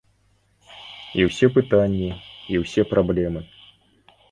[1.19, 2.09] І ўсе пытанні,
[2.55, 3.47] і ўсе праблемы.